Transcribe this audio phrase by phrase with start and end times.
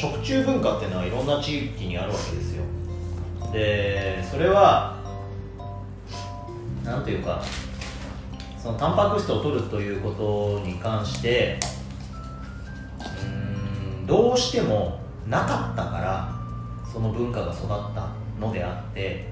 [0.00, 2.62] 食虫文化っていうのはいろんな地域にあるわけですよ。
[3.52, 4.96] でそれは
[6.82, 7.42] なんていうか
[8.56, 11.60] そのタンパク質を取るということに関して
[13.22, 16.34] うんどうしてもなかったから
[16.90, 18.08] その文化が育った
[18.40, 19.26] のであって、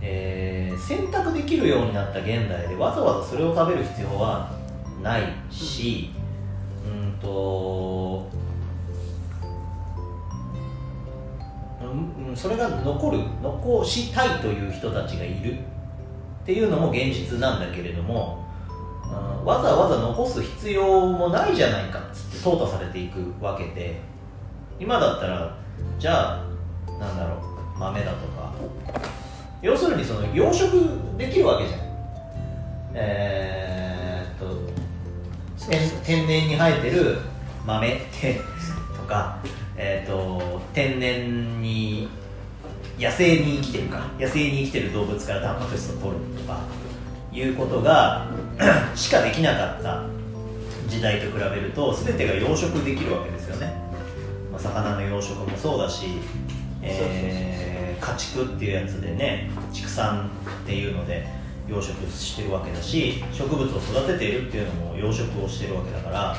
[0.00, 4.50] えー選択できるようになった現代でわざわざそれを食べる必要は
[5.02, 6.23] ないし、うん
[12.34, 15.56] それが残る残したいという人たちがいるっ
[16.44, 18.44] ていうのも現実なんだけれども、
[19.08, 24.00] うんわざわざ残す必要もないじゃないかっつって淘汰されていくわけで
[24.80, 25.56] 今だったら
[25.98, 26.44] じゃあ
[26.98, 28.54] なんだろう豆だとか
[29.60, 31.80] 要するにその養殖できるわけじゃん。
[32.94, 34.74] えーっと
[35.70, 37.18] 天天然に生えてる
[37.66, 38.40] 豆って
[38.94, 39.38] とか、
[39.76, 41.83] えー、と天然に
[42.98, 44.06] 野生に生きてるか。
[44.18, 46.60] 野生に生きてる動物からタンパク質を取るとか。
[47.32, 48.28] いうことが
[48.94, 50.04] しかできなかった
[50.86, 53.74] 時代と比べると全てが養殖できるわけですよね、
[54.52, 56.06] まあ、魚の養殖もそうだし、
[56.80, 60.30] えー家畜っていうやつでね畜産
[60.62, 61.26] っていうので
[61.66, 66.36] 養殖してるわけだし植物を育てているっていうのも養殖をしてるわけだから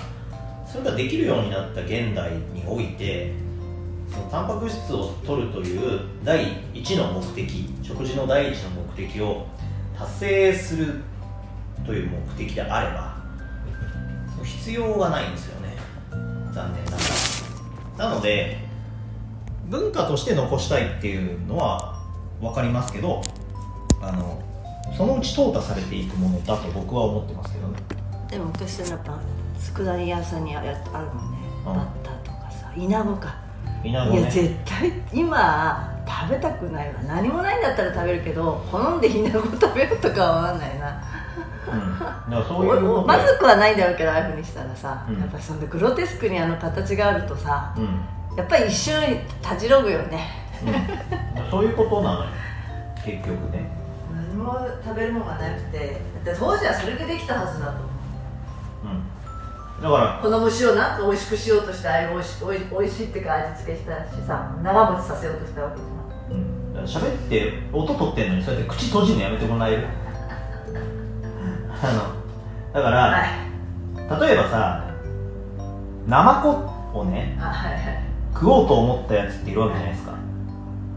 [0.67, 3.33] それができるようになった現代において
[4.31, 9.47] タンパク質を取るという第一の目的食事の第一の目的を
[9.97, 11.01] 達成する
[11.85, 13.15] という目的であれば
[14.43, 15.75] 必要がないんですよね。
[16.53, 16.97] 残念なが
[17.97, 18.09] ら。
[18.09, 18.57] なので
[19.69, 22.01] 文化として残したいっていうのは
[22.41, 23.21] 分かりますけど
[24.01, 24.41] あの
[24.95, 27.79] そのうち淘汰されていくものだと僕は思ってますけどね。
[28.29, 29.19] でも昔のやっぱ
[29.59, 31.37] 佃煮屋さんにあるもんね。
[31.65, 31.73] うん。
[31.73, 33.44] バッターとかさイナゴか
[33.85, 37.01] いや絶対今食べたくないわ。
[37.03, 41.03] 何もないんだったら食べるけど好んでイナゴ食べようとかは思わないな。
[41.67, 45.19] うん、だからそういうまずくはないんだろうけどああいうふうにしたらさ、うん。
[45.19, 48.93] やっぱそんなグロテスクにあの形があるとさうん、やっぱり一瞬
[49.41, 50.27] たじろぐよね。
[50.63, 52.29] うん、そういうことなのよ。
[53.05, 53.69] 結局ね。
[54.11, 57.85] 何も食べるものがなくてだって当時はそれでできたはずだと思う。
[58.85, 59.14] うん
[59.81, 65.85] だからこの虫をなんか美味しくしようとしてああいう美味しおい美味しいってか味付けしたしさ長持ちさせようとしたわけじゃ
[66.81, 66.85] ん。
[66.85, 69.87] 喋って音取ってんのにそうやって口閉じるのやめてもらえる？
[71.83, 73.29] あのだから、はい
[73.97, 74.83] 例えばさ
[76.07, 78.01] ナマコをねあはいはい。
[78.33, 80.13] 食おうと思ったやつっているわけじゃないですか。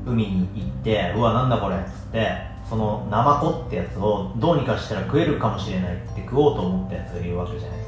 [0.07, 2.33] 海に行ってうわなんだこれっつって
[2.69, 7.88] そのナマコってやつをどうにかしたら食えるかもしれないって食おうと思ったやつがいるわけじゃないです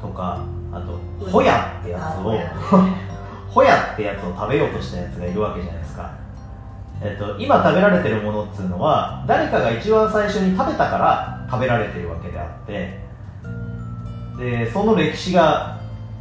[0.00, 0.98] とかあと
[1.30, 2.38] ホヤってやつを
[3.50, 6.10] ホヤってやつを食べようとしたやつがいるわけじゃないですか。
[7.02, 13.00] えっと、今食べられてるものっていうのは誰かが一番最初に食べたから食べられてるわけであって
[14.38, 15.78] でその歴史が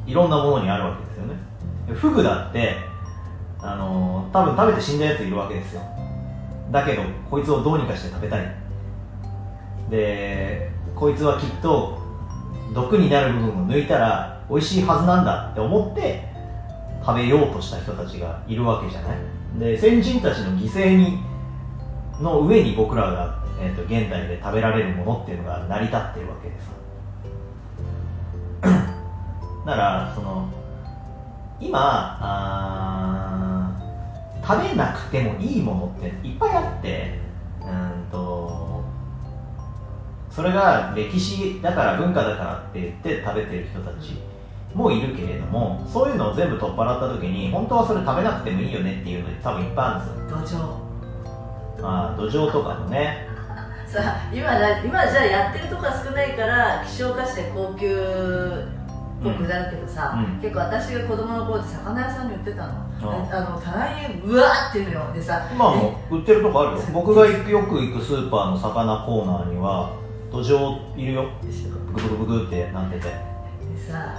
[0.08, 1.36] いろんなものにあるわけですよね。
[1.94, 2.78] フグだって
[3.62, 5.82] あの多分食べて死んだやついるわけですよ。
[6.72, 8.56] だけどこいつをどうにかして食べたい。
[9.90, 11.99] でこいつはきっと
[12.74, 16.24] 毒になる部分を抜いたら美味しいはずなんだって思って
[17.06, 19.18] 食べようとした人たちがいるわけじゃない。
[19.58, 21.20] で先人たちの犠牲に
[22.22, 26.70] の上に僕らが、えー、と現代で食べられるものっていうのが成り立ってるわけです。
[29.66, 30.50] だからその
[31.62, 33.30] 今あ
[34.46, 37.20] 食べなくてもいいものっていっぱいあって
[37.62, 38.79] うんと
[40.40, 44.16] それが歴史だから文化だからって言って食べてる人たち
[44.74, 50.64] もいるけれどもそういうのを全部取っ払った時に本当はそれ食べなくてもいいよねっていうの多分いっぱいあるんですよ。
[50.64, 51.82] 土壌。
[51.84, 53.28] まあ土壌とかもね。
[53.86, 60.40] さあ今だ今じゃあやってるとこが少ないから希少価値で高級っぽくなるけどさ、うん。
[60.40, 65.14] 結構私が子供の頃って魚屋さんに売ってたの、ああの棚にうわーっていうのよ。
[65.14, 66.84] でさ今も売ってるとこあるよ。
[66.94, 67.34] 僕がよ
[67.64, 73.08] く行くスーパーの魚コーナーには土壌いるよブクブクブクってなってて。
[73.08, 73.12] で
[73.92, 74.16] さ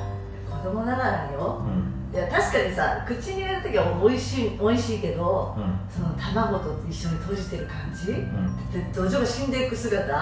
[0.51, 1.63] 子供ながらよ。
[1.65, 2.01] うん。
[2.13, 5.79] いや確かにさ口に入れる時は美味しい美味しいけどうん。
[5.89, 8.11] その卵と一緒に閉じてる感じ？
[8.11, 8.73] うん。
[8.73, 10.13] で土壌が死んでいく姿？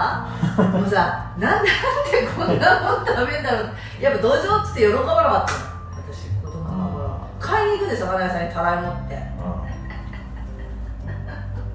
[0.57, 4.03] もうさなんでなんでこんなもん食べんだろう？
[4.03, 5.59] やっぱ土壌っつって喜ばなかったの。
[5.97, 7.19] 私子供の頃。
[7.39, 9.15] 買いに行くで魚屋さんにたらい持って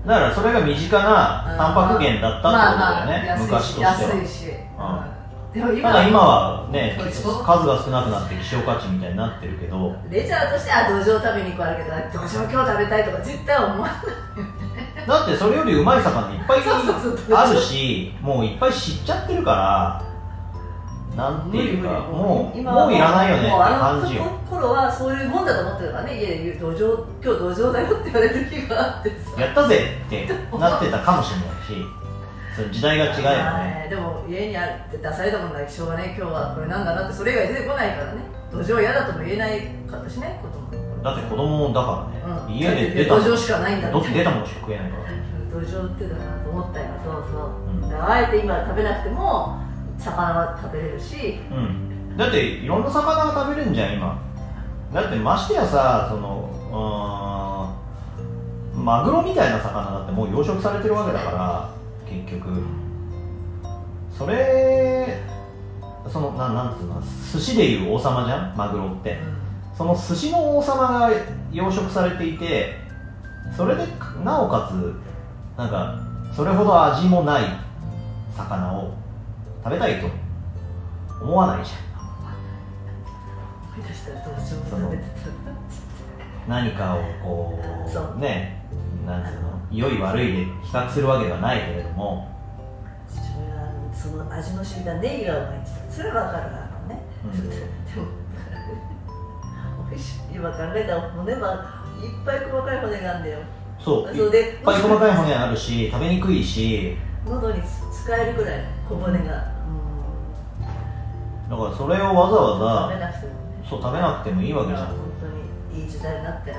[0.06, 4.52] だからそれが身近なタンパク源だったってことだよね、昔としては、安いし
[5.54, 9.94] でも今ただ今はね数が少なくなって希少価値みたいになってるけど。
[10.10, 15.06] レジャーとしては土壌食べに行くあるけど土壌今日食べたいとか絶対思わない。
[15.06, 16.60] だってそれよりうまい魚いっぱい
[17.32, 20.13] あるしもういっぱい知っちゃってるから
[21.16, 24.24] なんていうかもうもういらないよねって感じよ。
[24.50, 29.40] 頃はそういうもんだと思ってたからね家で土壌今日土壌だよって言われる日があってさ。
[29.40, 30.28] やったぜって
[30.58, 31.86] なってたかもしれないし
[32.56, 33.28] その時代が違うよね。
[33.28, 38.22] はいでも家にあるって出されたものだけしょうがない今日はこれなんだなってそれ以外出てこないからね。
[38.50, 42.54] 土壌嫌だとも言えないかったしね子供だって子供だからね、うん。
[42.54, 45.04] 家で出た土壌しかないんだだって出たものしか食えないから
[45.52, 46.86] 土壌ってだなと思ったよ。
[47.04, 47.38] そうそ
[47.86, 48.02] う、うん。
[48.02, 49.58] あえて今食べなくても
[49.98, 51.38] 魚は食べれるし。
[51.50, 52.16] うん。
[52.16, 54.22] だっていろんな魚が食べれるんじゃん今。
[54.92, 56.48] だってましてやさその
[58.74, 61.70] うーんマグロみたいな魚だってもう養殖されてるわけだから
[62.08, 62.62] 結局。
[64.16, 65.22] それ
[66.08, 67.02] そのななんつうの
[67.32, 69.18] 寿司でいう王様じゃんマグロって。
[69.76, 71.10] その寿司の王様が
[71.52, 72.76] 養殖されていて
[73.56, 73.84] それで
[74.24, 74.94] なおかつ
[75.58, 75.98] なんか
[76.32, 77.44] それほど味もない
[78.36, 78.94] 魚を
[79.64, 80.08] 食べたいと
[81.24, 81.84] 思わないじゃん。
[86.46, 87.58] 何かをこ
[87.90, 88.14] そう。
[88.18, 88.62] うね
[89.06, 92.30] なんつうの良い悪いで比較するわけではないけれども、
[93.08, 96.50] 父親はその味の染みたネギがって言ってたそれは分かる
[96.88, 97.30] ね、うん。
[97.32, 98.06] でも
[99.90, 101.64] 美味しい今考えたら骨は
[102.02, 103.38] いっぱい細かい骨があるんだよ。
[103.80, 106.96] そうそうでいっぱい細かい骨あるし食べにくいし。
[107.26, 109.26] 喉に使えるぐらい小骨が、うん、
[111.56, 113.66] だからそれをわざわざ食べなくてもね。
[113.68, 114.86] そう食べなくてもいいわけじゃん。
[114.88, 115.26] 本当
[115.76, 116.56] にいい時代になったよ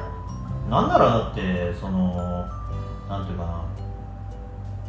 [0.69, 2.47] なんならだってその
[3.09, 3.65] なんていうかな。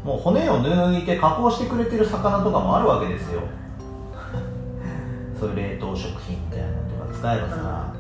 [0.05, 3.43] もう骨を抜いて加工してくれてる魚とかもあるわけですよ。
[5.39, 7.99] そういう冷凍食品みたいなのとか使えばさい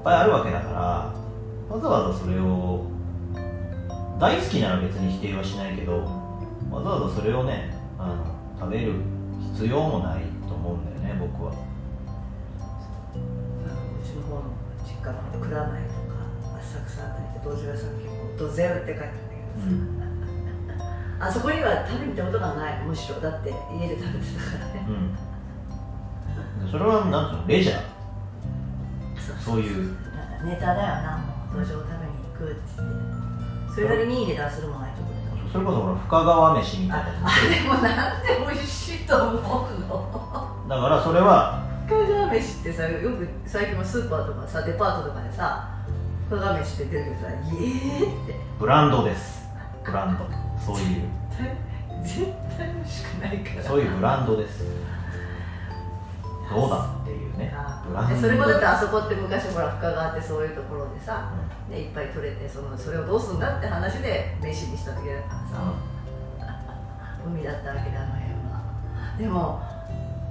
[0.00, 1.14] っぱいあるわけだから
[1.68, 2.86] わざわざそれを
[4.18, 5.98] 大好きなら別に否定はしないけど
[6.70, 8.24] わざわざそれをねあの
[8.58, 8.94] 食べる
[9.52, 11.52] 必要もないと思うんだよね僕は。
[11.52, 11.54] う
[14.04, 14.42] ちの方の
[14.84, 16.26] 実家の蔵前とか
[16.58, 20.82] 浅草あたりで道場屋さん結構「ドゼウ」って書いてあるんだけど
[21.20, 23.20] さ、 あそこには食べに行ったことがないむしろ。
[23.20, 24.86] だって家で食べてたからね。
[24.88, 24.90] う
[26.66, 26.70] ん。
[26.70, 27.78] それはなんていうのレジャー？
[29.40, 29.94] そういう。
[30.44, 31.18] ネタだよな
[31.52, 33.74] もう土壌食べに行くって言って。
[33.74, 35.08] それなりにいい値段するもんないとこ
[35.52, 37.06] それこそほら深川飯みたいな。
[37.08, 39.40] やああでもなんで美味しいと思うの？
[39.40, 45.68] つだからそれは深川飯ってさよく最近もスーパーとかさデパートとかでさ
[46.30, 47.66] 深川飯って出てくるさ「イ
[48.00, 48.34] エーって。
[48.58, 49.46] ブランドです。
[49.84, 50.24] ブランド。
[50.58, 51.02] そういう。
[52.02, 52.24] 絶
[52.56, 53.62] 対美味しくないから。
[53.62, 54.64] そういうブランドです。
[56.48, 57.52] どうだっていうね。
[58.18, 61.32] それもだってあそこって昔ほら深川ってそういうところでさ、
[61.68, 65.34] ね、いっぱい取れてそのそれをどうすんだって話で飯にした時だか
[66.40, 66.54] らさ、
[67.26, 68.62] 海だったわけであの辺は。
[69.18, 69.60] でも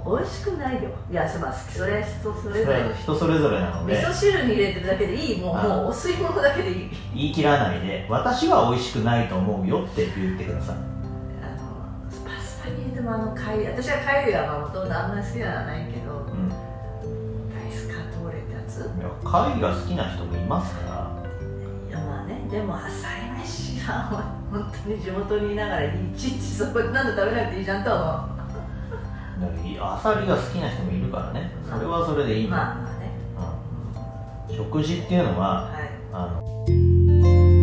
[0.04, 0.90] 美味しくないよ。
[1.10, 2.82] いやまあそれは人そそれれぞれ。
[2.82, 5.40] は人それぞれなの味で噌汁に入れてるだけでいい。
[5.40, 6.90] もうあもうお吸い物だけでいい。
[7.14, 10.76] 言い切らないで私は美味しくないと思うよって言ってください。
[10.76, 16.48] あのパスタに入れてもあの貝私は貝類はまあもともとあんまり好きではないけどうん。
[16.48, 16.54] ラ
[17.68, 18.78] イスカトーレってやつ。
[18.80, 20.92] いや貝が好きな人もいますから。
[21.88, 28.41] いやまあねでも浅い飯は本当に地元にいながらいちいちそこでなんで食べなくていいじゃんとは思
[29.42, 31.50] だからいアサリが好きな人もいるからね。
[31.68, 33.10] それはそれでいいだ、うんまあまあね。
[34.48, 35.90] うん、食事っていうのははい。
[36.12, 37.61] あの